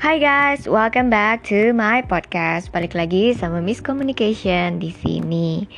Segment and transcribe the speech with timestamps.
[0.00, 2.72] Hai guys, welcome back to my podcast.
[2.72, 5.68] Balik lagi sama Miss Communication di sini.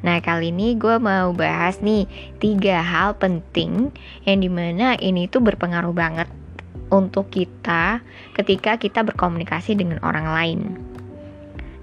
[0.00, 2.08] Nah kali ini gue mau bahas nih
[2.40, 3.92] tiga hal penting
[4.24, 6.24] yang di mana ini tuh berpengaruh banget
[6.88, 8.00] untuk kita
[8.32, 10.60] ketika kita berkomunikasi dengan orang lain.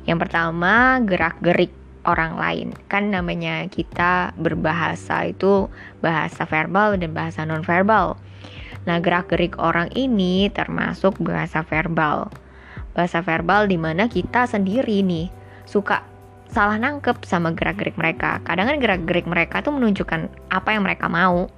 [0.09, 1.77] Yang pertama gerak gerik
[2.09, 5.69] orang lain kan namanya kita berbahasa itu
[6.01, 8.17] bahasa verbal dan bahasa non verbal
[8.83, 12.27] Nah, gerak-gerik orang ini termasuk bahasa verbal.
[12.93, 15.31] Bahasa verbal di mana kita sendiri nih
[15.63, 16.03] suka
[16.53, 18.37] salah nangkep sama gerak-gerik mereka.
[18.45, 21.49] Kadang kan gerak-gerik mereka tuh menunjukkan apa yang mereka mau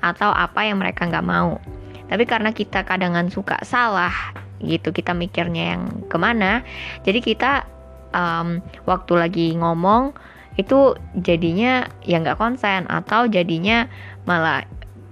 [0.00, 1.60] atau apa yang mereka nggak mau.
[2.08, 4.32] Tapi karena kita kadang suka salah
[4.64, 6.64] gitu, kita mikirnya yang ke mana,
[7.04, 7.52] jadi kita
[8.16, 10.16] um, waktu lagi ngomong
[10.58, 13.86] itu jadinya ya nggak konsen atau jadinya
[14.26, 14.66] malah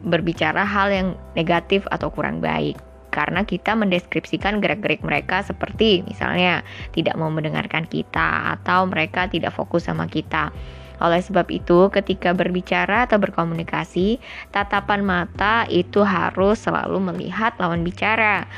[0.05, 2.77] berbicara hal yang negatif atau kurang baik
[3.17, 6.61] karena kita mendeskripsikan gerak-gerik mereka seperti misalnya
[6.93, 10.53] tidak mau mendengarkan kita atau mereka tidak fokus sama kita.
[10.97, 14.17] Oleh sebab itu, ketika berbicara atau berkomunikasi,
[14.49, 18.49] tatapan mata itu harus selalu melihat lawan bicara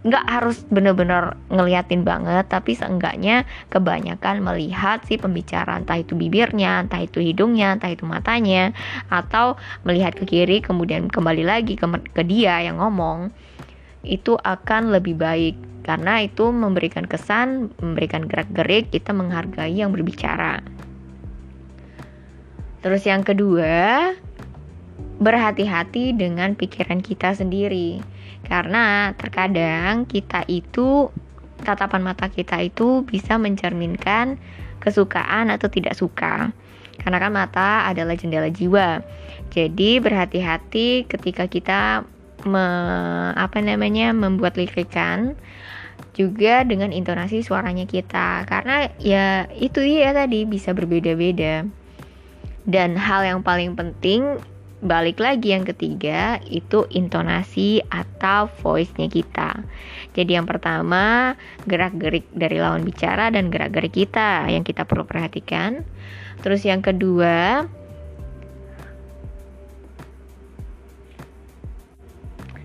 [0.00, 7.04] nggak harus bener-bener ngeliatin banget tapi seenggaknya kebanyakan melihat si pembicara entah itu bibirnya entah
[7.04, 8.72] itu hidungnya entah itu matanya
[9.12, 11.84] atau melihat ke kiri kemudian kembali lagi ke,
[12.16, 13.28] ke dia yang ngomong
[14.04, 15.56] itu akan lebih baik.
[15.80, 20.60] Karena itu memberikan kesan memberikan gerak-gerik kita menghargai yang berbicara.
[22.80, 24.12] Terus yang kedua
[25.20, 28.00] berhati-hati dengan pikiran kita sendiri
[28.46, 31.12] karena terkadang kita itu
[31.60, 34.40] tatapan mata kita itu bisa mencerminkan
[34.80, 36.50] kesukaan atau tidak suka.
[37.00, 39.00] Karena kan mata adalah jendela jiwa.
[39.52, 42.04] Jadi berhati-hati ketika kita
[42.44, 42.66] me,
[43.36, 45.36] apa namanya membuat lirikan
[46.16, 51.68] juga dengan intonasi suaranya kita karena ya itu ya tadi bisa berbeda-beda.
[52.68, 54.36] Dan hal yang paling penting
[54.80, 59.60] balik lagi yang ketiga itu intonasi atau voice-nya kita.
[60.16, 61.36] Jadi yang pertama
[61.68, 65.84] gerak-gerik dari lawan bicara dan gerak-gerik kita yang kita perlu perhatikan.
[66.40, 67.68] Terus yang kedua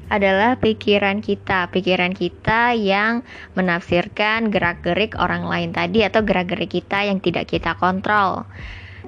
[0.07, 3.25] adalah pikiran kita, pikiran kita yang
[3.59, 8.47] menafsirkan gerak-gerik orang lain tadi atau gerak-gerik kita yang tidak kita kontrol.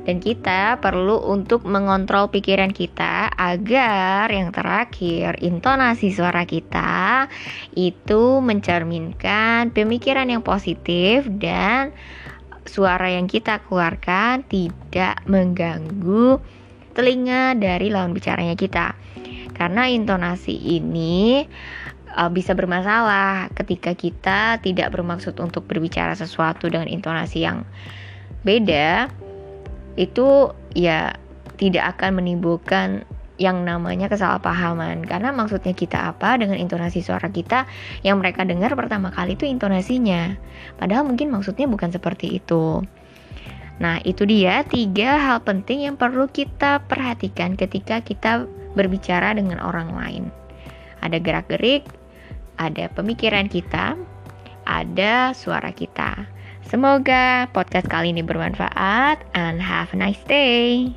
[0.04, 7.28] Dan kita perlu untuk mengontrol pikiran kita agar yang terakhir intonasi suara kita
[7.76, 11.96] itu mencerminkan pemikiran yang positif dan
[12.68, 16.40] suara yang kita keluarkan tidak mengganggu
[16.92, 18.94] telinga dari lawan bicaranya kita.
[19.56, 21.46] Karena intonasi ini
[22.18, 27.66] uh, bisa bermasalah ketika kita tidak bermaksud untuk berbicara sesuatu dengan intonasi yang
[28.42, 29.10] beda
[29.98, 31.18] itu ya
[31.58, 33.04] tidak akan menimbulkan
[33.38, 35.06] yang namanya kesalahpahaman.
[35.06, 37.70] Karena maksudnya kita apa dengan intonasi suara kita?
[38.02, 40.38] Yang mereka dengar pertama kali itu intonasinya.
[40.78, 42.82] Padahal mungkin maksudnya bukan seperti itu.
[43.78, 49.94] Nah itu dia tiga hal penting yang perlu kita perhatikan ketika kita berbicara dengan orang
[49.94, 50.24] lain.
[51.02, 51.86] Ada gerak-gerik
[52.58, 53.94] ada pemikiran kita
[54.66, 56.26] ada suara kita
[56.68, 60.92] Semoga podcast kali ini bermanfaat and have a nice day.